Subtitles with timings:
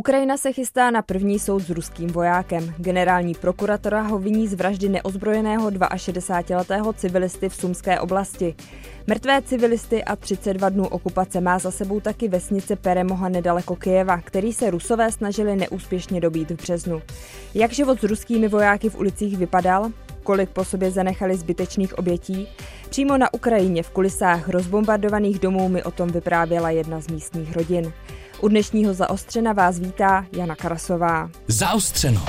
[0.00, 2.74] Ukrajina se chystá na první soud s ruským vojákem.
[2.78, 8.54] Generální prokuratora ho viní z vraždy neozbrojeného 62-letého civilisty v Sumské oblasti.
[9.06, 14.52] Mrtvé civilisty a 32 dnů okupace má za sebou taky vesnice Peremoha nedaleko Kyjeva, který
[14.52, 17.02] se rusové snažili neúspěšně dobít v březnu.
[17.54, 19.90] Jak život s ruskými vojáky v ulicích vypadal?
[20.22, 22.48] Kolik po sobě zanechali zbytečných obětí?
[22.90, 27.92] Přímo na Ukrajině v kulisách rozbombardovaných domů mi o tom vyprávěla jedna z místních rodin.
[28.40, 31.30] U dnešního Zaostřena vás vítá Jana Karasová.
[31.48, 32.24] Zaostřeno.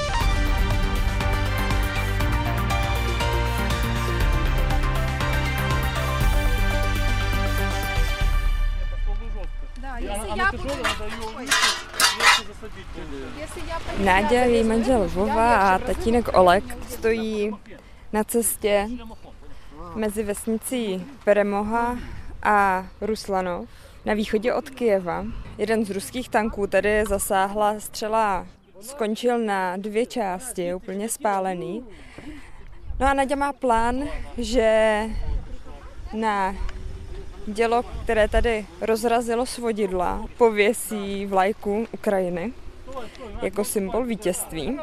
[14.04, 17.52] Nádě, její manžel Vova a tatínek Olek stojí
[18.14, 18.90] na cestě
[19.96, 21.98] mezi vesnicí Peremoha
[22.44, 23.70] a Ruslanov
[24.06, 25.26] na východě od Kijeva.
[25.58, 28.48] Jeden z ruských tanků tady zasáhla střela,
[28.82, 31.86] skončil na dvě části, úplně spálený.
[33.00, 34.04] No a Nadia má plán,
[34.38, 35.04] že
[36.14, 36.56] na
[37.48, 42.54] dělo, které tady rozrazilo svodidla, pověsí vlajku Ukrajiny
[43.42, 44.80] jako symbol vítězství.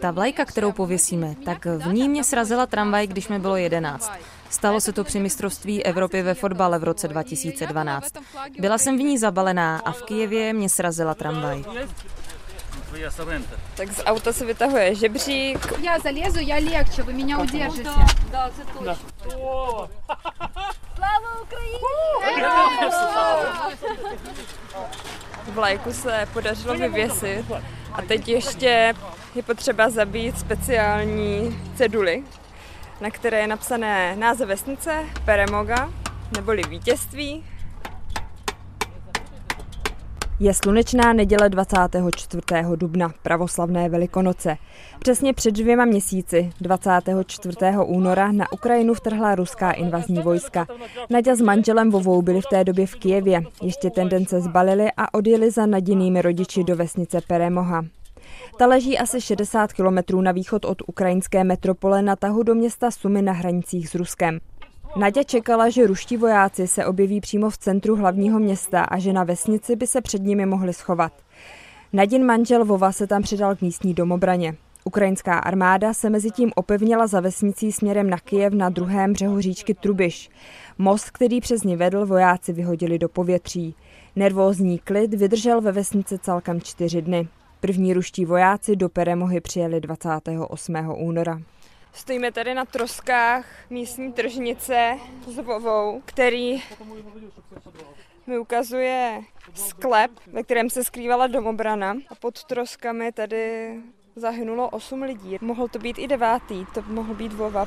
[0.00, 4.12] Ta vlajka, kterou pověsíme, tak v ní mě srazila tramvaj, když mi bylo 11.
[4.50, 8.12] Stalo se to při mistrovství Evropy ve fotbale v roce 2012.
[8.58, 11.64] Byla jsem v ní zabalená a v Kijevě mě srazila tramvaj.
[13.76, 15.72] Tak z auta se vytahuje žebřík.
[15.82, 17.90] Já zalezu, já lehčе, vy mě udržíte.
[20.94, 21.78] Slava Ukrajině!
[25.48, 27.44] Vlajku se podařilo vyvěsit
[27.92, 28.94] a teď ještě
[29.34, 32.24] je potřeba zabít speciální ceduly,
[33.00, 35.92] na které je napsané název vesnice, Peremoga,
[36.36, 37.44] neboli vítězství.
[40.40, 42.42] Je slunečná neděle 24.
[42.76, 44.56] dubna, pravoslavné velikonoce.
[44.98, 47.56] Přesně před dvěma měsíci, 24.
[47.84, 50.66] února, na Ukrajinu vtrhla ruská invazní vojska.
[51.10, 53.42] Nadia s manželem Vovou byli v té době v Kijevě.
[53.62, 57.84] Ještě tendence zbalili a odjeli za nadinými rodiči do vesnice Peremoha.
[58.58, 63.22] Ta leží asi 60 kilometrů na východ od ukrajinské metropole na tahu do města Sumy
[63.22, 64.38] na hranicích s Ruskem.
[64.96, 69.24] Nadě čekala, že ruští vojáci se objeví přímo v centru hlavního města a že na
[69.24, 71.12] vesnici by se před nimi mohli schovat.
[71.92, 74.54] Nadin manžel Vova se tam přidal k místní domobraně.
[74.84, 79.74] Ukrajinská armáda se mezi tím opevnila za vesnicí směrem na Kijev na druhém břehu říčky
[79.74, 80.30] Trubiš.
[80.78, 83.74] Most, který přes ní vedl, vojáci vyhodili do povětří.
[84.16, 87.28] Nervózní klid vydržel ve vesnici celkem čtyři dny.
[87.60, 90.76] První ruští vojáci do Peremohy přijeli 28.
[90.96, 91.40] února.
[91.92, 96.62] Stojíme tady na troskách místní tržnice s Vovou, který
[98.26, 99.20] mi ukazuje
[99.54, 101.96] sklep, ve kterém se skrývala domobrana.
[102.08, 103.74] A pod troskami tady
[104.18, 105.38] Zahynulo 8 lidí.
[105.40, 107.66] Mohl to být i devátý, to mohl být Vova.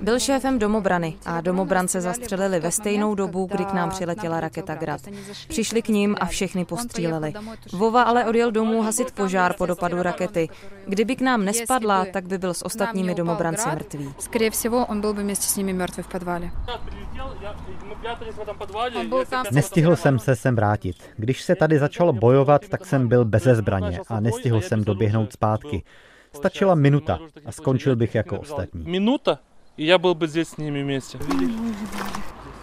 [0.00, 5.00] Byl šéfem domobrany a domobrance zastřelili ve stejnou dobu, kdy k nám přiletěla raketa Grad.
[5.48, 7.32] Přišli k ním a všechny postříleli.
[7.72, 10.48] Vova ale odjel domů hasit požár po dopadu rakety.
[10.86, 14.14] Kdyby k nám nespadla, tak by byl s ostatními domobranci mrtvý.
[14.18, 16.50] Skvěle on byl by městě s nimi mrtvý v podvále.
[19.52, 20.96] Nestihl jsem se sem vrátit.
[21.16, 25.82] Když se tady začalo bojovat, tak jsem byl beze zbraně a nestihl jsem doběhnout zpátky.
[26.32, 28.84] Stačila minuta a skončil bych jako ostatní.
[28.84, 29.38] Minuta?
[29.78, 31.18] Já byl by s nimi městě.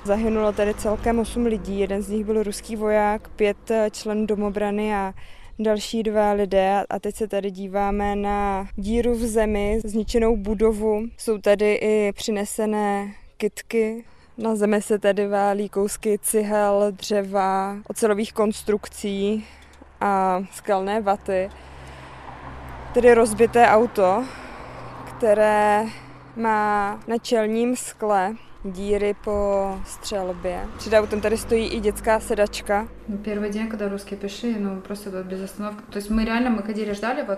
[0.03, 4.95] Zahynulo tady celkem 8 lidí, jeden z nich byl ruský voják, pět eh, člen domobrany
[4.95, 5.13] a
[5.59, 11.05] další dva lidé a teď se tady díváme na díru v zemi, zničenou budovu.
[11.17, 14.03] Jsou tady i přinesené kitky.
[14.41, 19.47] Na zemi se tady válí kousky cihel, dřeva, ocelových konstrukcí
[20.01, 21.49] a skalné vaty.
[22.93, 24.25] Tedy rozbité auto,
[25.05, 25.85] které
[26.35, 29.31] má na čelním skle díry po
[29.85, 30.67] střelbě.
[30.77, 32.87] Před autem tady stojí i dětská sedačka.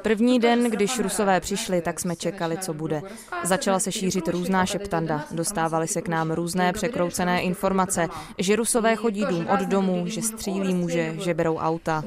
[0.01, 3.01] První den, když Rusové přišli, tak jsme čekali, co bude.
[3.44, 5.25] Začala se šířit různá šeptanda.
[5.31, 8.07] Dostávali se k nám různé překroucené informace,
[8.38, 12.04] že Rusové chodí dům od domu, že střílí muže, že berou auta.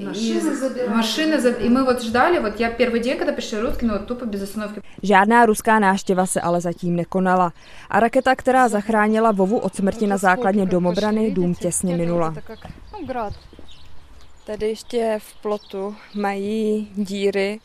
[5.02, 7.52] Žádná ruská náštěva se ale zatím nekonala.
[7.90, 12.34] A raketa, která zachránila Vovu od smrti na základně domobrany, dům těsně minula
[12.95, 13.33] Ну, град.
[14.45, 17.59] Tady ještě v plotu mají díry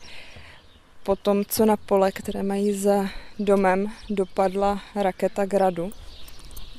[1.03, 3.05] po tom, co na pole, které mají za
[3.39, 5.91] domem, dopadla raketa Gradu.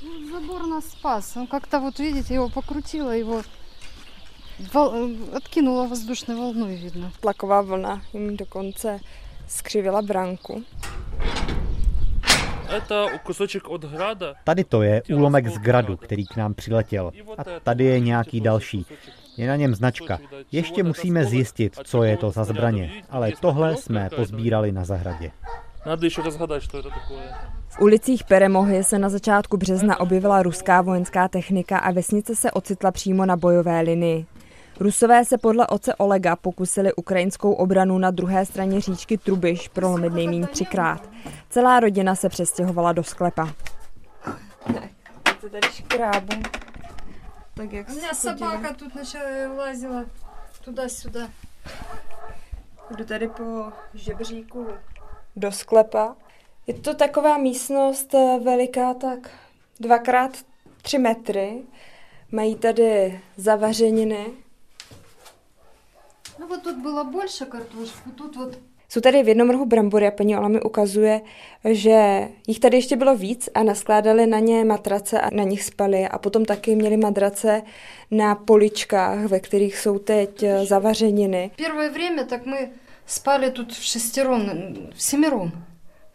[0.02, 1.36] Ну, Забор нас спас.
[1.36, 3.42] Он как-то вот, видите, его покрутило, его
[5.34, 7.12] Откинула воздушной волной, видно.
[7.20, 9.00] Tlaková vlna jim dokonce
[9.48, 10.64] skřivila branku.
[14.44, 17.12] Tady to je úlomek z gradu, který k nám přiletěl.
[17.38, 18.86] A tady je nějaký další.
[19.36, 20.18] Je na něm značka.
[20.52, 22.90] Ještě musíme zjistit, co je to za zbraně.
[23.10, 25.30] Ale tohle jsme pozbírali na zahradě.
[25.86, 27.34] Надо еще разгадать, что это такое.
[27.68, 32.90] V ulicích Peremohy se na začátku března objevila ruská vojenská technika a vesnice se ocitla
[32.90, 34.26] přímo na bojové linii.
[34.79, 40.47] Rusové se podle oce Olega pokusili ukrajinskou obranu na druhé straně říčky Trubiš prolomit nejméně
[40.47, 41.09] třikrát.
[41.49, 43.53] Celá rodina se přestěhovala do sklepa.
[45.51, 46.33] Tady škrábu.
[47.53, 48.85] Tak jak se sobáka tu
[49.57, 50.05] lazila
[50.65, 51.29] tuda-suda.
[52.97, 54.67] Jdu tady po žebříku
[55.35, 56.15] do sklepa.
[56.67, 59.29] Je to taková místnost eh, veliká tak
[59.79, 60.37] dvakrát
[60.81, 61.63] tři metry.
[62.31, 64.25] Mají tady zavařeniny,
[66.38, 68.58] Ну вот тут было больше картошки, тут вот
[68.90, 71.20] Jsou tady v jednom rohu brambory a paní Ola mi ukazuje,
[71.64, 76.08] že jich tady ještě bylo víc a naskládali na ně matrace a na nich spali.
[76.08, 77.62] A potom taky měli madrace
[78.10, 81.50] na poličkách, ve kterých jsou teď eh, zavařeniny.
[81.56, 82.68] первое время так мы
[83.06, 84.50] спали тут в шестером,
[84.94, 85.52] в семером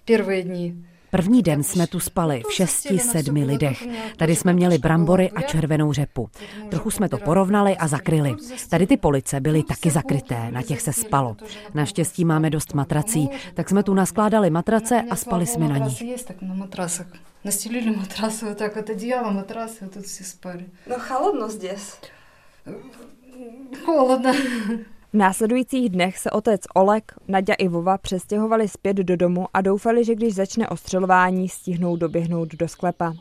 [0.06, 0.76] первые дни.
[1.12, 3.88] První den jsme tu spali v šesti, sedmi lidech.
[4.18, 6.30] Tady jsme měli brambory a červenou řepu.
[6.70, 8.36] Trochu jsme to porovnali a zakryli.
[8.70, 11.36] Tady ty police byly taky zakryté, na těch se spalo.
[11.74, 16.02] Naštěstí máme dost matrací, tak jsme tu naskládali matrace a spali jsme na nich.
[16.02, 17.08] Есть так на матрасах.
[17.44, 20.66] Настелили матрасы вот так, вот одеяло, матрасы, вот тут все спали.
[20.88, 21.98] No chalodno zděs.
[23.86, 24.34] Холодно.
[25.13, 30.05] V následujících dnech se otec Olek, Nadia i Vova přestěhovali zpět do domu a doufali,
[30.05, 33.15] že když začne ostřelování, stihnou doběhnout do sklepa.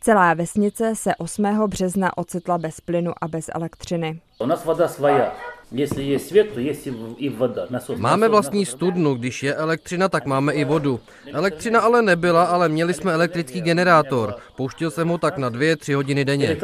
[0.00, 1.66] Celá vesnice se 8.
[1.66, 4.20] března ocitla bez plynu a bez elektřiny.
[4.38, 5.32] U nás voda svaja.
[5.72, 6.74] Jestli je svět, to je
[7.16, 7.66] i voda.
[7.96, 11.00] Máme vlastní studnu, když je elektřina, tak máme i vodu.
[11.32, 14.36] Elektřina ale nebyla, ale měli jsme elektrický generátor.
[14.56, 16.56] Pouštil jsem ho tak na dvě, tři hodiny denně.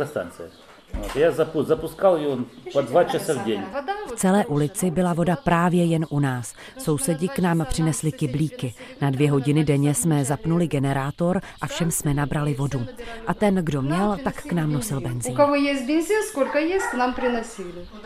[0.94, 1.32] No, já
[1.62, 2.26] zapuskal ji
[2.72, 3.64] po dva časa v den.
[3.72, 6.54] Voda celé ulici byla voda právě jen u nás.
[6.78, 8.74] Sousedi k nám přinesli kyblíky.
[9.00, 12.86] Na dvě hodiny denně jsme zapnuli generátor a všem jsme nabrali vodu.
[13.26, 15.36] A ten, kdo měl, tak k nám nosil benzín.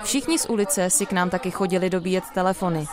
[0.02, 2.86] Všichni z ulice si k nám taky chodili dobíjet telefony.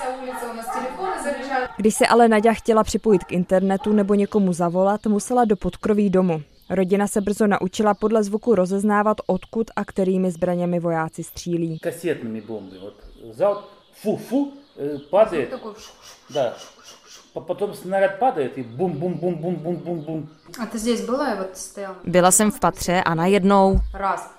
[1.77, 6.41] Když se ale Nadia chtěla připojit k internetu nebo někomu zavolat, musela do podkroví domu.
[6.69, 11.79] Rodina se brzo naučila podle zvuku rozeznávat, odkud a kterými zbraněmi vojáci střílí.
[11.79, 13.64] Kasetními bomby, od залп,
[14.02, 15.54] фу-фу, э, падает.
[16.30, 16.56] Да.
[17.34, 20.28] П- Потом снаряд падает и бум-бум-бум-бум-бум-бум-бум.
[20.58, 21.28] А ты здесь была?
[21.28, 21.96] Я вот стояла.
[22.04, 24.30] Byla jsem v patře a najednou Раз.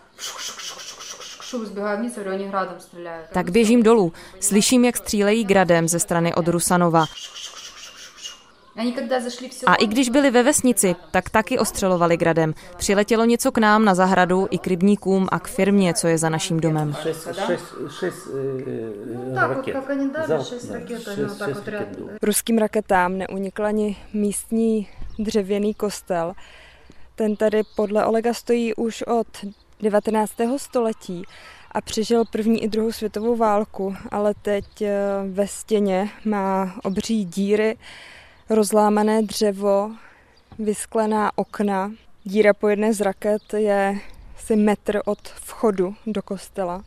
[1.42, 3.30] Шу, сбегаю вниз, говорю, они градом стреляют.
[3.34, 4.14] tak běžím dolů.
[4.40, 7.06] Slyším, jak střílejí gradem ze strany od Rusanova.
[9.67, 12.55] A i když byli ve vesnici, tak taky ostřelovali gradem.
[12.77, 16.29] Přiletělo něco k nám na zahradu, i k rybníkům a k firmě, co je za
[16.29, 16.97] naším domem.
[22.23, 24.89] Ruským raketám neunikl ani místní
[25.19, 26.33] dřevěný kostel.
[27.15, 29.27] Ten tady podle Olega stojí už od
[29.83, 30.33] 19.
[30.57, 31.25] století
[31.73, 34.95] a přežil první i druhou světovou válku, ale teď eh,
[35.29, 37.77] ve stěně má obří díry,
[38.50, 39.92] rozlámané dřevo,
[40.60, 41.92] vysklená okna.
[42.24, 44.00] Díra po jedné z raket je
[44.46, 46.84] asi metr od vchodu do kostela.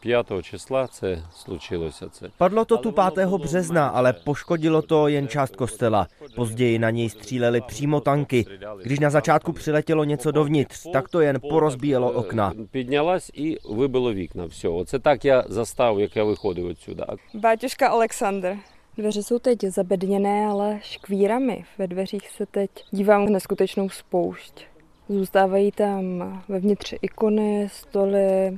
[0.00, 2.28] 5 числа це случилося це.
[2.38, 3.28] Padlo to tu 5.
[3.28, 6.06] března, ale poškodilo to jen část kostela.
[6.36, 8.46] Později na něj stříleli přímo tanky.
[8.82, 12.52] Když na začátku přiletělo něco dovnitř, tak to jen porozbíjelo okna.
[12.70, 14.44] Піднялась і вибило вікна.
[14.46, 17.04] Все, оце так я застав, як я виходив відсюди.
[17.34, 18.56] Báťuška Alexander.
[18.97, 21.65] Dveře jsou teď zabedněné, ale škvírami.
[21.77, 24.65] Ve dveřích se teď dívám na neskutečnou spoušť.
[25.09, 28.57] Zůstávají tam vevnitř ikony, stoly,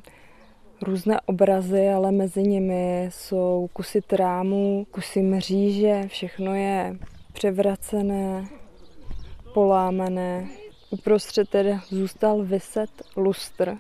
[0.82, 6.98] různé obrazy, ale mezi nimi jsou kusy trámů, kusy mříže, všechno je
[7.34, 8.46] převracené,
[9.54, 10.48] polámané.
[10.90, 13.78] Uprostřed tedy zůstal vyset lustr.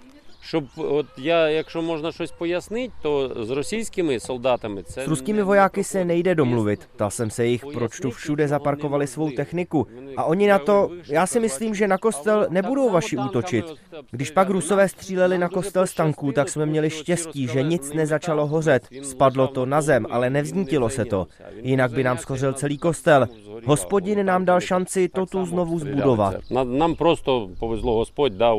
[0.48, 5.84] Щоб от я, якщо можна щось пояснити, то з російськими солдатами це S ruskými vojáky
[5.84, 6.88] se nejde domluvit.
[6.96, 9.86] Ptal jsem se jich, proč tu všude zaparkovali svou techniku.
[10.16, 13.64] A oni na to, já si myslím, že na kostel nebudou vaši útočit.
[14.10, 18.46] Když pak rusové stříleli na kostel z tanků, tak jsme měli štěstí, že nic nezačalo
[18.46, 18.88] hořet.
[19.02, 21.26] Spadlo to na zem, ale nevznítilo se to.
[21.62, 23.28] Jinak by nám schořel celý kostel.
[23.64, 26.34] Hospodin nám dal šanci to tu znovu zbudovat.
[26.50, 28.58] Нам, нам просто повезло, Господь дав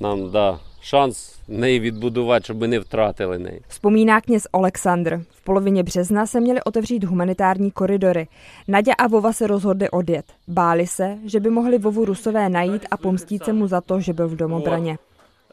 [0.00, 3.60] нам да, шанс неї відбудувати, щоб не втратили неї.
[3.68, 5.20] Vzpomíná kněz Oleksandr.
[5.30, 8.28] V polovině března se měly otevřít humanitární koridory.
[8.68, 10.24] Nadia a Vova se rozhodli odjet.
[10.48, 14.12] Báli se, že by mohli Vovu Rusové najít a pomstít se mu za to, že
[14.12, 14.98] byl v domobraně.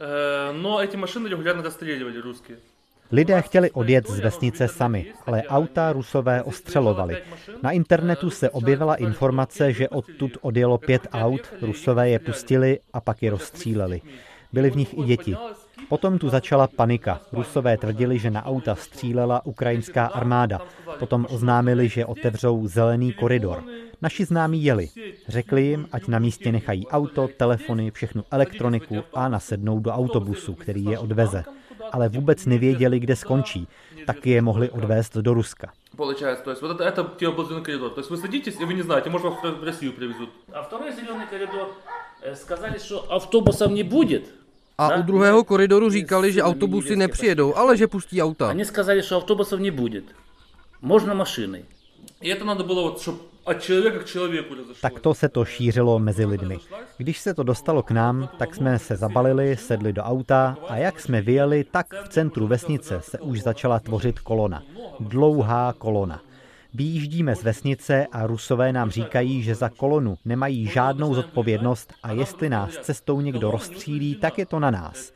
[0.01, 2.57] Э, Но эти машины регулярно расстреливали русские.
[3.11, 7.17] Lidé chtěli odjet z vesnice sami, ale auta rusové ostřelovali.
[7.63, 13.23] Na internetu se objevila informace, že odtud odjelo pět aut, rusové je pustili a pak
[13.23, 14.01] je rozstříleli.
[14.53, 15.35] Byly v nich i děti.
[15.89, 17.21] Potom tu začala panika.
[17.31, 20.61] Rusové tvrdili, že na auta střílela ukrajinská armáda.
[20.99, 23.63] Potom oznámili, že otevřou zelený koridor.
[24.01, 24.89] Naši známí jeli.
[25.27, 30.85] Řekli jim, ať na místě nechají auto, telefony, všechnu elektroniku a nasednou do autobusu, který
[30.85, 31.43] je odveze.
[31.91, 33.67] Ale vůbec nevěděli, kde skončí.
[34.05, 35.71] Taky je mohli odvést do Ruska.
[35.97, 37.89] Получается, то есть вот это, это типа был зеленый коридор.
[37.91, 40.29] То есть вы садитесь, и вы не знаете, может вас в Россию привезут.
[40.53, 44.23] А второй зеленый коридор э, сказали, что автобусов не будет.
[44.77, 48.49] A u druhého koridoru říkali, že autobusy nepřijedou, ale že pustí auta.
[48.49, 50.03] Они сказали, что автобусов не будет.
[50.81, 51.65] Можно машиной.
[52.21, 54.75] И это надо было вот, чтобы от человека к человеку разошло.
[54.81, 56.57] Takto se to šířilo mezi lidmi.
[56.97, 60.99] Když se to dostalo k nám, tak jsme se zabalili, sedli do auta a jak
[60.99, 64.63] jsme vyjeli, tak v centru vesnice se už začala tvořit kolona.
[64.99, 66.21] Dlouhá kolona.
[66.76, 72.48] Vyjíždíme z vesnice a rusové nám říkají, že za kolonu nemají žádnou zodpovědnost a jestli
[72.48, 75.12] nás cestou někdo rozstřílí, tak je to na nás.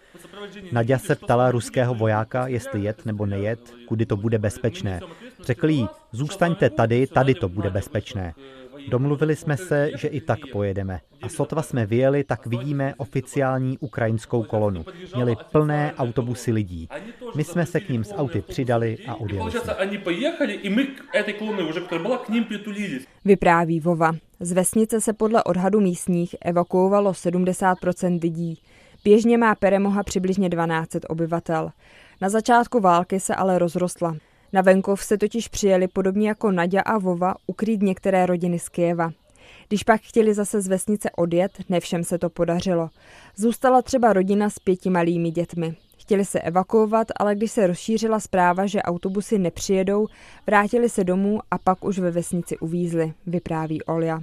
[0.73, 5.01] Nadia se ptala ruského vojáka, jestli jet nebo nejet, kudy to bude bezpečné.
[5.41, 8.35] Řekl jí, zůstaňte tady, tady to bude bezpečné.
[8.89, 11.01] Domluvili jsme se, že i tak pojedeme.
[11.23, 14.85] A sotva jsme vyjeli, tak vidíme oficiální ukrajinskou kolonu.
[15.15, 16.89] Měli plné autobusy lidí.
[17.37, 19.53] My jsme se k ním z auty přidali a odjeli.
[23.25, 24.13] Vypráví Vova.
[24.41, 28.59] Z vesnice se podle odhadu místních evakuovalo 70% lidí.
[29.05, 31.71] Běžně má Peremoha přibližně 12 obyvatel.
[32.21, 34.17] Na začátku války se ale rozrostla.
[34.53, 39.13] Na venkov se totiž přijeli podobně jako Nadia a Vova ukrýt některé rodiny z Kijeva.
[39.69, 42.91] Když pak chtěli zase z vesnice odjet, ne všem se to podařilo.
[43.37, 45.77] Zůstala třeba rodina s pěti malými dětmi.
[46.11, 50.07] Chtěli se evakuovat, ale když se rozšířila zpráva, že autobusy nepřijedou,
[50.47, 54.21] vrátili se domů a pak už ve vesnici uvízli, vypráví Olja.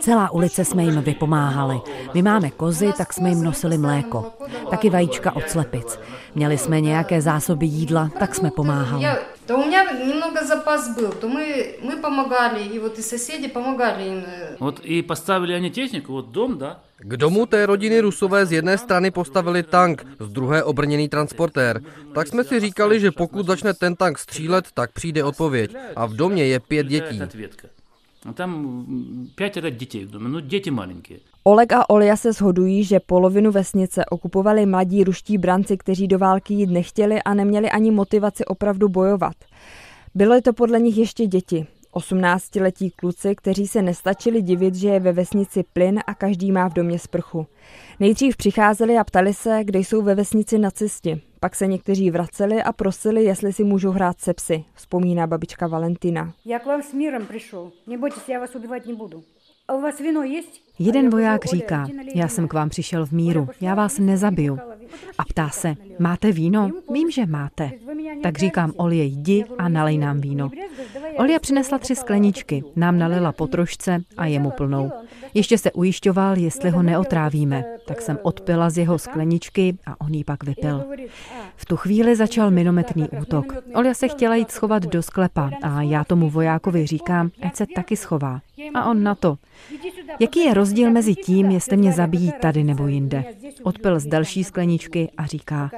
[0.00, 1.80] Celá ulice jsme jim vypomáhali.
[2.14, 4.32] My máme kozy, tak jsme jim nosili mléko.
[4.70, 5.98] Taky vajíčka od slepic.
[6.34, 9.04] Měli jsme nějaké zásoby jídla, tak jsme pomáhali
[9.51, 13.47] Я, да у меня немного запас был, то мы, мы помогали, и вот и соседи
[13.47, 14.23] помогали им.
[14.27, 18.51] э, Вот и поставили они технику, вот дом, да, K domu té rodiny Rusové z
[18.51, 21.81] jedné strany postavili tank, z druhé obrněný transportér.
[22.13, 25.75] Tak jsme si říkali, že pokud začne ten tank střílet, tak přijde odpověď.
[25.95, 27.21] A v domě je pět dětí.
[28.26, 31.14] No tam mm, pět dětí v domě, no děti malinké.
[31.44, 36.54] Oleg a Olja se shodují, že polovinu vesnice okupovali mladí ruští branci, kteří do války
[36.54, 39.34] jít nechtěli a neměli ani motivaci opravdu bojovat.
[40.14, 41.66] Byly to podle nich ještě děti.
[41.94, 46.72] 18-letí kluci, kteří se nestačili divit, že je ve vesnici plyn a každý má v
[46.72, 47.46] domě sprchu.
[48.00, 51.20] Nejdřív přicházeli a ptali se, kde jsou ve vesnici nacisti.
[51.40, 56.32] Pak se někteří vraceli a prosili, jestli si můžou hrát se psy, vzpomíná babička Valentina.
[56.44, 57.72] Jak k vám s mírem přišel.
[57.86, 59.24] Nebojte se, já vás ubívat nebudu.
[59.77, 60.61] у вас вино есть?
[60.79, 64.59] Jeden voják říká, já jsem k vám přišel v míru, já vás nezabiju.
[65.17, 66.69] A ptá se, máte víno?
[66.93, 67.71] Vím, že máte.
[68.23, 70.49] Tak říkám Olje, jdi a nalej nám víno.
[71.17, 74.91] Olja přinesla tři skleničky, nám nalila po trošce a jemu plnou.
[75.34, 80.24] Ještě se ujišťoval, jestli ho neotrávíme, tak jsem odpila z jeho skleničky a on ji
[80.24, 80.84] pak vypil.
[81.56, 83.54] V tu chvíli začal minometný útok.
[83.74, 87.96] Olja se chtěla jít schovat do sklepa a já tomu vojákovi říkám, ať se taky
[87.96, 88.40] schová.
[88.74, 89.38] A on na to.
[90.20, 93.24] Jaký je rozdíl mezi tím, jestli mě zabijí tady nebo jinde?
[93.62, 95.70] Odpil z další skleničky a říká,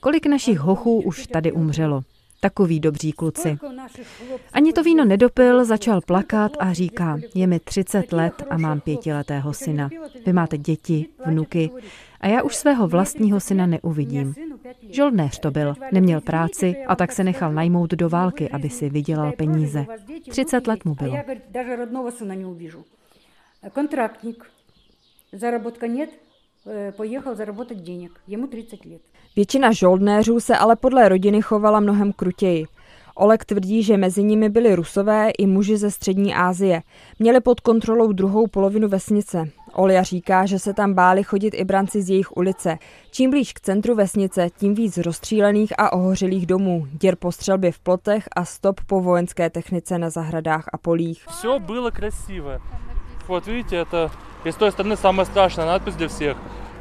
[0.00, 2.02] kolik našich hochů už tady umřelo.
[2.39, 3.57] Takový dobří kluci.
[4.53, 9.53] Ani to víno nedopil, začal plakat a říká, je mi 30 let a mám pětiletého
[9.53, 9.89] syna.
[10.25, 11.69] Vy máte děti, vnuky
[12.21, 14.35] a já už svého vlastního syna neuvidím.
[14.89, 19.31] Žoldnéř to byl, neměl práci a tak se nechal najmout do války, aby si vydělal
[19.31, 19.85] peníze.
[20.29, 21.15] 30 let mu А bylo.
[21.15, 22.85] я, говорит, даже родного сына не увижу.
[23.73, 24.51] Контрактник.
[25.33, 26.13] Заработка нет, э,
[26.97, 28.11] поехал заработать денег.
[28.27, 29.01] Ему 30 лет.
[29.35, 32.65] Většina žoldnéřů se ale podle rodiny chovala mnohem krutěji.
[33.17, 36.81] Oleg tvrdí, že mezi nimi byli rusové i muži ze střední Asie.
[37.19, 39.49] Měli pod kontrolou druhou polovinu vesnice.
[39.73, 42.77] Olja říká, že se tam báli chodit i branci z jejich ulice.
[43.11, 47.79] Čím blíž k centru vesnice, tím víc rozstřílených a ohořelých domů, děr po střelbě v
[47.79, 51.25] plotech a stop po vojenské technice na zahradách a polích.
[51.27, 52.61] Все было красиво.
[53.27, 54.11] Вот видите, это
[54.45, 56.37] И с той стороны самая страшная надпись для всех.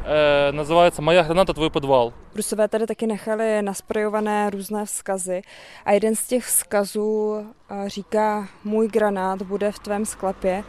[0.06, 2.12] Э, называется «Моя граната, твой подвал».
[2.34, 5.42] Rusové tady taky nechali nasprejované různé vzkazy
[5.84, 7.36] a jeden z těch vzkazů
[7.70, 10.64] eh, říká můj granát bude v tvém sklepě.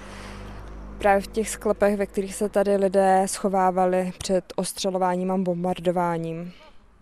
[0.98, 6.51] Právě v těch sklepech, ve kterých se tady lidé schovávali před ostřelováním a bombardováním.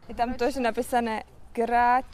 [0.10, 2.06] Je tam to, že napísané Kráč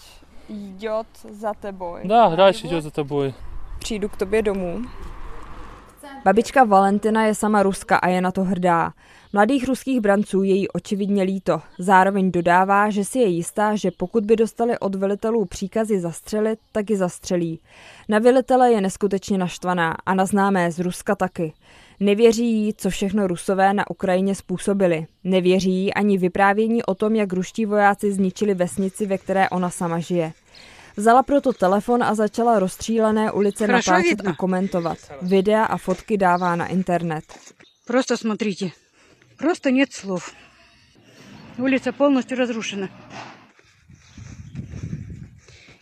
[0.79, 1.97] jod za tebou.
[2.03, 3.33] Да, грач идет за тобой.
[3.79, 4.81] Přijdu k tobě domů.
[6.24, 8.92] Babička Valentina je sama Ruska a je na to hrdá.
[9.32, 11.60] Mladých ruských branců je jí očividně líto.
[11.78, 16.90] Zároveň dodává, že si je jistá, že pokud by dostali od velitelů příkazy zastřelit, tak
[16.90, 17.60] ji zastřelí.
[18.08, 21.52] Na velitele je neskutečně naštvaná a na známé z Ruska taky.
[22.00, 25.06] Nevěří jí, co všechno Rusové na Ukrajině způsobili.
[25.24, 29.98] Nevěří jí ani vyprávění o tom, jak ruští vojáci zničili vesnici, ve které ona sama
[29.98, 30.32] žije.
[30.97, 34.31] Vzala proto telefon a začala rozstřílené ulice Хорошо natáčet видно?
[34.31, 34.97] a komentovat.
[35.21, 37.23] Videa a fotky dává na internet.
[37.85, 38.71] Просто смотрите.
[39.37, 40.33] Просто нет слов.
[41.57, 42.89] Улица полностью разрушена.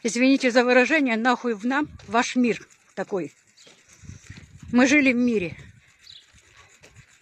[0.04, 3.34] Извините за выражение, нахуй в нам ваш мир такой.
[4.72, 5.56] Мы жили в мире.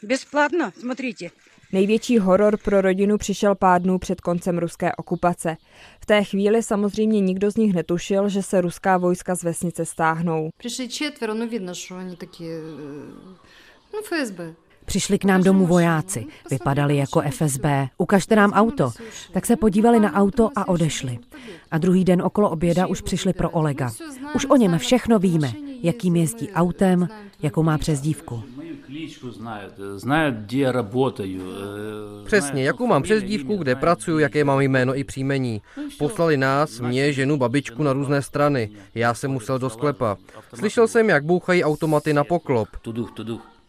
[0.01, 1.31] Бесплатно, смотрите.
[1.72, 5.56] Největší horor pro rodinu přišel pár dnů před koncem ruské okupace.
[6.00, 10.50] V té chvíli samozřejmě nikdo z nich netušil, že se ruská vojska z vesnice stáhnou.
[10.58, 12.44] Přišli četvero, no vidno, že oni taky...
[12.50, 13.46] Eh,
[13.94, 14.40] no FSB.
[14.84, 17.64] Přišli k nám domů vojáci, vypadali jako FSB,
[17.98, 18.90] ukažte nám auto.
[19.32, 21.18] Tak se podívali na auto a odešli.
[21.70, 23.90] A druhý den okolo oběda už přišli pro Olega.
[24.34, 27.08] Už o něm všechno víme, jakým jezdí autem,
[27.42, 28.42] jakou má přezdívku.
[28.90, 31.40] Klíčku znají, znají, kde pracuji.
[32.24, 35.62] Přesně, jakou mám přezdívku, kde pracuji, jaké mám jméno i příjmení.
[35.98, 38.70] Poslali nás, mě, ženu, babičku na různé strany.
[38.94, 40.16] Já jsem musel do sklepa.
[40.54, 42.68] Slyšel jsem, jak bouchají automaty na poklop.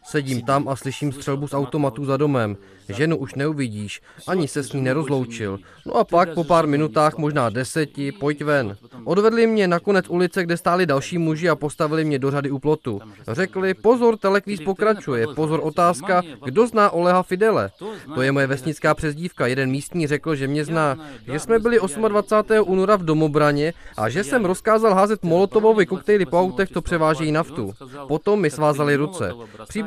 [0.04, 2.56] Sedím tam a slyším střelbu z automatu za domem.
[2.88, 5.58] Ženu už neuvidíš, ani se s ní nerozloučil.
[5.86, 8.76] No a pak po pár minutách, možná deseti, pojď ven.
[9.04, 12.58] Odvedli mě na konec ulice, kde stáli další muži a postavili mě do řady u
[12.58, 13.00] plotu.
[13.28, 17.70] Řekli, pozor, telekvíz pokračuje, pozor otázka, kdo zná Oleha Fidele?
[18.14, 19.46] To je moje vesnická přezdívka.
[19.46, 22.72] Jeden místní řekl, že mě zná, že jsme byli 28.
[22.72, 27.72] února v domobraně a že jsem rozkázal házet molotovové koktejly po autech, to převážejí naftu.
[28.08, 29.32] Potom mi svázali ruce.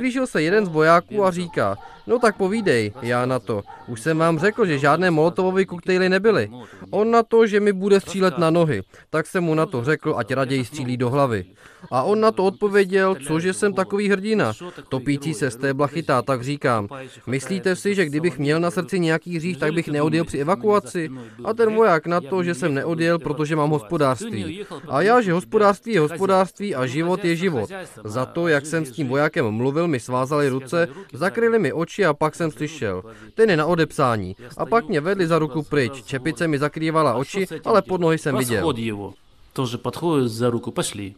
[0.05, 3.63] Přiblížil se jeden z vojáků a říká, no tak povídej, já na to.
[3.87, 6.49] Už jsem vám řekl, že žádné molotovové koktejly nebyly.
[6.89, 8.83] On na to, že mi bude střílet na nohy.
[9.09, 11.45] Tak jsem mu na to řekl, ať raději střílí do hlavy.
[11.90, 14.52] A on na to odpověděl, cože jsem takový hrdina.
[14.88, 16.88] Topící se stébla chytá, tak říkám.
[17.26, 21.10] Myslíte si, že kdybych měl na srdci nějaký hřích, tak bych neodjel při evakuaci?
[21.44, 24.64] A ten voják na to, že jsem neodjel, protože mám hospodářství.
[24.88, 27.70] A já, že hospodářství je hospodářství a život je život.
[28.04, 32.14] Za to, jak jsem s tím vojákem mluvil, mi svázali ruce, zakryli mi oči a
[32.14, 33.02] pak jsem slyšel.
[33.34, 34.36] Ten je na odepsání.
[34.56, 36.02] A pak mě vedli za ruku pryč.
[36.02, 38.64] Čepice mi zakrývala oči, ale pod nohy jsem viděl.
[38.64, 39.14] Восход его.
[39.52, 41.14] Тоже подходит за руку, пошли.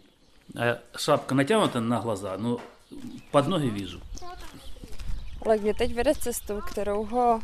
[0.56, 2.60] А шапка натянута на глаза, но
[3.30, 4.00] под ноги вижу.
[5.40, 7.40] Oleg mě teď vede cestou, kterou ho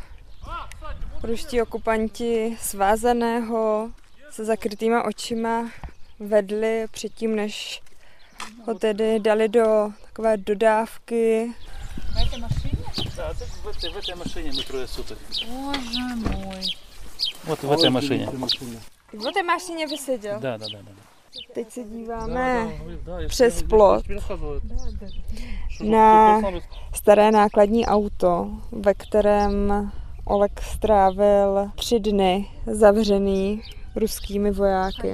[1.23, 3.91] ruští okupanti svázaného
[4.31, 5.71] se zakrytýma očima
[6.19, 7.83] vedli předtím, než
[8.67, 11.53] ho tedy dali do takové dodávky.
[13.17, 15.19] Да, в этой, в этой машине мы трое суток.
[15.49, 16.77] Боже мой.
[17.45, 18.27] Вот в этой машине.
[19.13, 20.41] V té mašině vyseděl.
[20.41, 20.93] Да, да, да, да.
[21.55, 22.69] Teď se díváme
[23.27, 24.05] přes plot
[25.85, 26.41] na
[26.95, 29.91] staré nákladní auto, ve kterém
[30.25, 33.63] Oleg strávil tři dny zavřený
[33.97, 35.13] ruskými vojáky.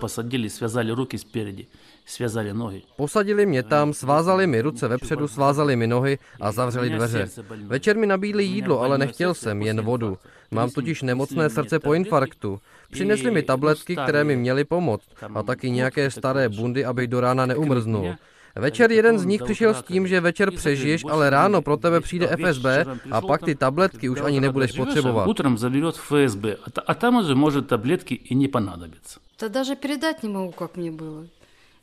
[0.00, 1.66] Посадили, связали руки спереди,
[2.06, 2.82] связали ноги.
[2.96, 7.28] Posadili mě tam, svázali mi ruce vepředu, svázali mi nohy a zavřeli dveře.
[7.66, 10.18] Večer mi nabídli jídlo, ale nechtěl jsem, jen vodu.
[10.50, 12.60] Mám totiž nemocné srdce po infarktu.
[12.90, 17.46] Přinesli mi tabletky, které mi měly pomoct a taky nějaké staré bundy, abych do rána
[17.46, 18.14] neumrznul.
[18.58, 22.26] Večer jeden z nich přišel s tím, že večer přežiješ, ale ráno pro tebe přijde
[22.36, 22.64] FSB
[23.10, 25.26] a pak ty tabletky už ani nebudeš potřebovat.
[25.28, 29.20] Утром заберет ФСБ, а та- а там уже может таблетки и не понадобиться.
[29.40, 31.26] Да даже передать не могу, как мне было.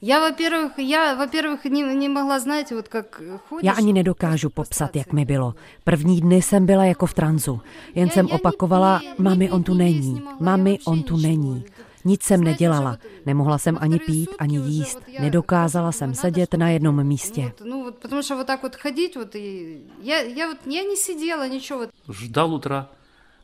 [0.05, 3.65] Я, во-первых, я, во-первых, не, не могла, знаете, вот как ходишь...
[3.65, 5.55] Já ani nedokážu popsat, jak mi bylo.
[5.83, 7.61] První dny jsem byla jako v tranzu.
[7.95, 11.65] Jen jsem opakovala, mami, on tu není, mami, on tu není.
[12.05, 12.97] Nic jsem nedělala.
[13.25, 14.99] Nemohla jsem ani pít, ani jíst.
[15.19, 17.41] Nedokázala jsem sedět na jednom místě.
[17.41, 17.91] Вот, ну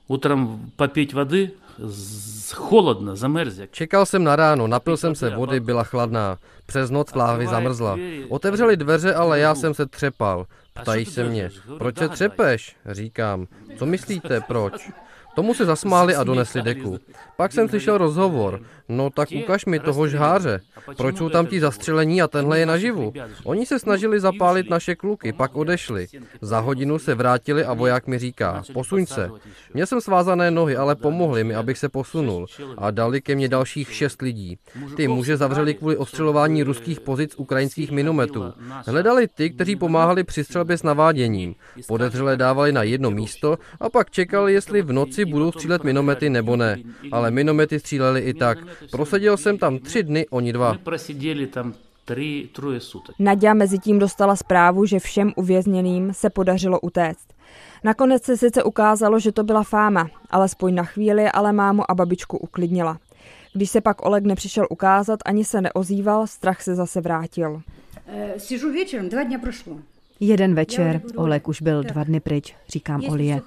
[0.07, 1.51] Утром попить воды,
[2.53, 3.59] холодно, замерз.
[3.71, 6.37] Čekal jsem na ráno, napil jsem se vody, byla chladná.
[6.65, 7.97] Přes noc láhvy zamrzla.
[8.29, 10.45] Otevřeli dveře, ale já jsem se třepal.
[10.73, 12.75] Ptají se mě, proč se třepeš?
[12.91, 13.47] Říkám,
[13.77, 14.91] co myslíte, proč?
[15.34, 16.98] Tomu se zasmáli a donesli deku.
[17.36, 18.60] Pak jsem slyšel rozhovor.
[18.88, 20.60] No tak ukaž mi toho žháře.
[20.96, 23.12] Proč jsou tam ti zastřelení a tenhle je naživu?
[23.44, 26.06] Oni se snažili zapálit naše kluky, pak odešli.
[26.40, 29.30] Za hodinu se vrátili a voják mi říká, posuň se.
[29.74, 32.46] Měl jsem svázané nohy, ale pomohli mi, abych se posunul.
[32.78, 34.58] A dali ke mně dalších šest lidí.
[34.96, 38.52] Ty muže zavřeli kvůli ostřelování ruských pozic ukrajinských minometů.
[38.86, 41.54] Hledali ty, kteří pomáhali při střelbě s naváděním.
[41.88, 46.30] Podezřelé dávali na jedno místo a pak čekali, jestli v noci jestli budou střílet minomety
[46.30, 46.78] nebo ne,
[47.12, 48.58] ale minomety stříleli i tak.
[48.90, 50.76] Proseděl jsem tam tři dny, oni dva.
[53.18, 57.34] Nadia mezi tím dostala zprávu, že všem uvězněným se podařilo utéct.
[57.84, 62.38] Nakonec se sice ukázalo, že to byla fáma, alespoň na chvíli, ale mámu a babičku
[62.38, 62.98] uklidnila.
[63.52, 67.62] Když se pak Oleg nepřišel ukázat, ani se neozýval, strach se zase vrátil.
[68.06, 69.78] Eh, sižu večerem, dva dny prošlo.
[70.26, 73.40] Jeden večer, Olek už byl dva dny pryč, říkám Olie.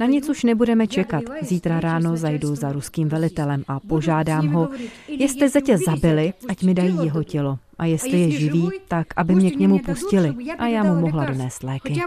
[0.00, 1.24] Na nic už nebudeme čekat.
[1.42, 4.68] Zítra ráno zajdu za ruským velitelem a požádám ho,
[5.08, 7.58] jestli se tě zabili, ať mi dají jeho tělo.
[7.78, 11.62] A jestli je živý, tak aby mě k němu pustili a já mu mohla donést
[11.62, 12.02] léky.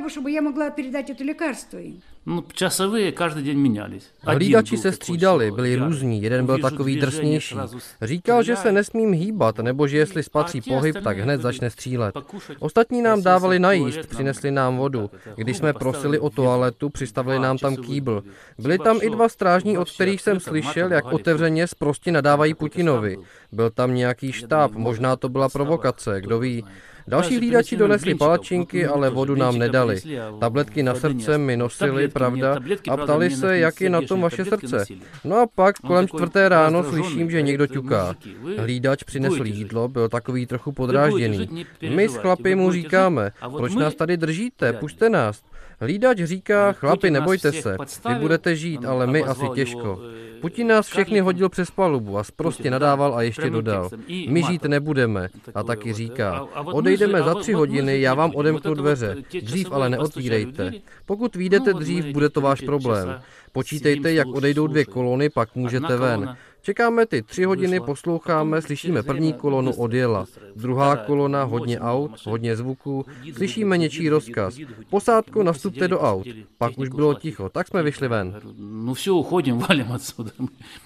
[2.26, 4.04] No, časově každý den měniliš.
[4.22, 7.56] Hlídači se střídali, byli různí, jeden byl takový drsnější.
[8.02, 12.16] Říkal, že se nesmím hýbat, nebo že jestli spatří pohyb, tak hned začne střílet.
[12.60, 15.10] Ostatní nám dávali najíst, přinesli nám vodu.
[15.36, 18.24] Když jsme prosili o toaletu, přistavili nám tam kýbl.
[18.60, 23.18] Byli tam i dva strážní, od kterých jsem slyšel, jak otevřeně zprosti nadávají Putinovi.
[23.52, 26.66] Byl tam nějaký štáb, možná to byla provokace, kdo ví.
[27.08, 30.02] Další hlídači donesli palačinky, ale vodu nám nedali.
[30.40, 32.58] Tabletky na srdce mi nosili, pravda,
[32.90, 34.86] a ptali se, jak je na tom vaše srdce.
[35.24, 38.16] No a pak kolem čtvrté ráno slyším, že někdo ťuká.
[38.58, 41.66] Hlídač přinesl jídlo, byl takový trochu podrážděný.
[41.90, 45.42] My s chlapy mu říkáme, proč nás tady držíte, pušte nás.
[45.82, 47.78] Hlídač říká, chlapi, nebojte se,
[48.10, 50.00] vy budete žít, ale my asi těžko.
[50.42, 53.90] Putin nás všechny hodil přes palubu a prostě nadával a ještě dodal.
[54.30, 55.30] My žít nebudeme.
[55.56, 59.16] A taky říká, odejdeme za tři hodiny, já vám odemknu dveře.
[59.42, 60.72] Dřív ale neotvírejte.
[61.06, 63.22] Pokud výjdete dřív, bude to váš problém.
[63.52, 66.38] Počítejte, jak odejdou dvě kolony, pak můžete ven.
[66.63, 70.27] Čekáme ty tři hodiny, posloucháme, slyšíme první kolonu odjela.
[70.57, 74.59] Druhá kolona, hodně aut, hodně zvuků, slyšíme něčí rozkaz.
[74.91, 76.27] Posádku nastupte do aut.
[76.59, 78.41] Pak už bylo ticho, tak jsme vyšli ven.
[78.59, 80.31] No все, уходим, валим отсюда.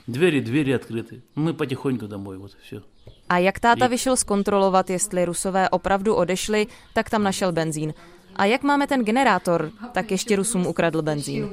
[0.09, 1.21] Двери, двери открыты.
[1.37, 2.81] Мы потихоньку домой, вот все.
[3.29, 7.95] A jak táta vyšel zkontrolovat, jestli rusové opravdu odešli, tak tam našel benzín.
[8.37, 11.49] A jak máme ten generátor, tak ještě Rusům ukradl benzín.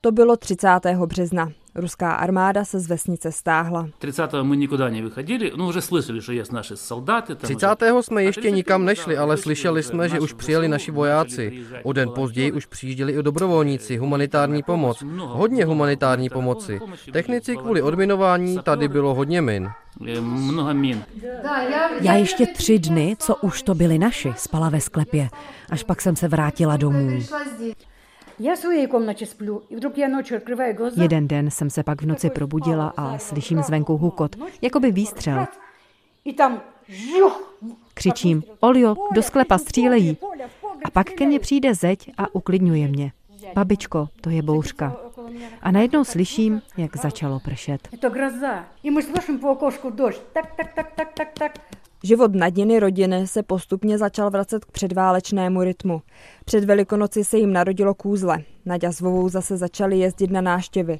[0.00, 0.68] To bylo 30.
[1.06, 1.52] března.
[1.77, 3.89] Ruská armáda se z vesnice stáhla.
[3.97, 4.29] 30.
[4.43, 7.35] my nikuda nevychodili, no už slyšeli, že jest naši soldáty.
[7.35, 7.67] 30.
[8.01, 11.65] jsme ještě nikam nešli, ale slyšeli jsme, že už přijeli naši vojáci.
[11.83, 15.03] O den jako později už přijížděli i dobrovolníci, humanitární jako pomoc.
[15.17, 16.79] Hodně humanitární pomoci.
[17.11, 19.69] Technici kvůli odminování tady bylo hodně min.
[20.19, 21.03] Mnoha min.
[22.01, 25.29] Já ještě tři dny, co už to byli naši, spala ve sklepě.
[25.69, 27.19] Až pak jsem se vrátila domů.
[28.38, 31.02] Я в своей комнате сплю, и вдруг я ночью открываю глаза.
[31.02, 35.46] Jeden den jsem se pak v noci probudila a slyším zvenku hukot, jako by výstřel.
[36.26, 37.54] И там жух,
[37.94, 40.16] Křičím, Olio, do sklepa střílejí.
[40.84, 43.12] A pak ke mně přijde zeď a uklidňuje mě.
[43.54, 44.96] Babičko, to je bouřka.
[45.62, 47.88] A najednou slyším, jak začalo pršet.
[47.92, 48.64] это гроза.
[48.82, 50.20] И мы слышим по окошку дождь.
[50.32, 51.52] Так, так, так, tak, tak, tak.
[52.03, 56.01] Život Nadiny rodiny se postupně začal vracet k předválečnému rytmu.
[56.45, 58.43] Před Velikonoci se jim narodilo kůzle.
[58.65, 60.99] Naďa s Vovou zase začali jezdit na náštěvy.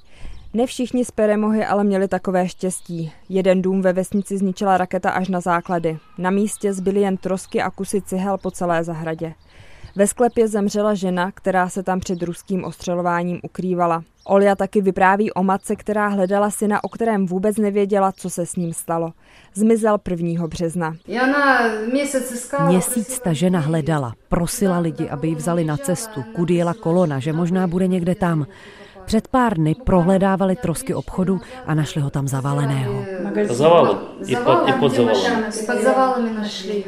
[0.54, 3.12] Ne všichni z Peremohy ale měli takové štěstí.
[3.30, 5.98] Jeden dům ve vesnici zničila raketa až na základy.
[6.18, 9.34] Na místě zbyly jen trosky a kusy cihel po celé zahradě.
[9.98, 14.04] Ve sklepě zemřela žena, která se tam před ruským ostřelováním ukrývala.
[14.26, 18.56] Olja taky vypráví o matce, která hledala syna, o kterém vůbec nevěděla, co se s
[18.56, 19.12] ním stalo.
[19.54, 20.48] Zmizel 1.
[20.48, 20.96] března.
[22.68, 27.34] Měsíc ta žena hledala, prosila lidi, aby ji vzali na cestu, kudy jela kolona, že
[27.34, 28.46] možná bude někde tam.
[29.06, 33.06] Před pár dny prohledávali trosky obchodu a našli ho tam zavaleného.
[33.50, 33.98] Zavalen.
[34.28, 34.92] I pod, i pod
[35.84, 36.36] zavalem.
[36.36, 36.84] Našli.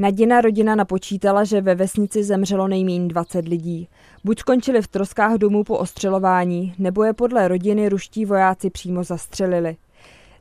[0.00, 3.88] Nadina rodina napočítala, že ve vesnici zemřelo nejméně 20 lidí.
[4.24, 9.76] Buď skončili v troskách domů po ostřelování, nebo je podle rodiny ruští vojáci přímo zastřelili.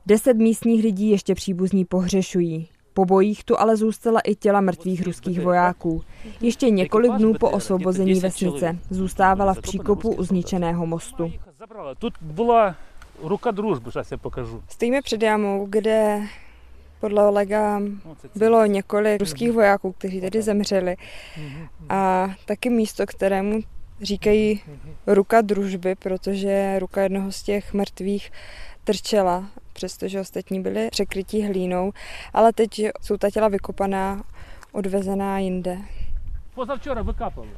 [0.05, 2.67] Deset místních lidí ještě příbuzní pohřešují.
[2.93, 6.01] Po bojích tu ale zůstala i těla mrtvých ruských vojáků.
[6.41, 11.31] Ještě několik dnů po osvobození vesnice zůstávala v příkopu u zničeného mostu.
[11.97, 12.75] Tu byla
[13.23, 14.63] ruka družby, já se pokažu.
[14.69, 16.21] Stojíme před jámou, kde
[16.99, 17.81] podle Olega
[18.35, 20.95] bylo několik ruských vojáků, kteří tady zemřeli.
[21.89, 23.59] A taky místo, kterému
[24.01, 24.61] říkají
[25.07, 28.31] ruka družby, protože ruka jednoho z těch mrtvých
[28.83, 31.91] trčela, přestože ostatní byli překrytí hlínou,
[32.33, 34.23] ale teď jsou ta těla vykopaná,
[34.71, 35.77] odvezená jinde.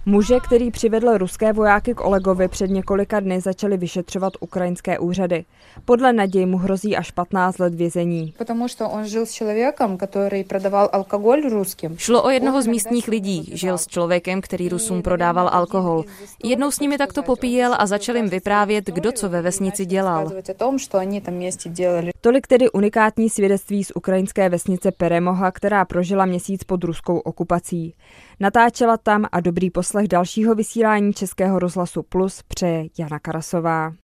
[0.06, 5.46] Muže, který přivedl ruské vojáky k Olegovi, před několika dny začaly vyšetřovat ukrajinské úřady.
[5.86, 8.34] Podle naděj mu hrozí až 15 let vězení.
[11.98, 13.50] Šlo o jednoho z místních lidí.
[13.54, 16.04] Žil s člověkem, který Rusům prodával alkohol.
[16.44, 20.32] Jednou s nimi takto popíjel a začal jim vyprávět, kdo co ve vesnici dělal.
[22.22, 27.94] Tolik tedy unikátní svědectví z ukrajinské vesnice Peremoha, která prožila měsíc pod ruskou okupací.
[28.42, 33.94] Natáčela tam a dobrý poslech dalšího vysílání Českého rozhlasu Plus přeje Jana Karasová.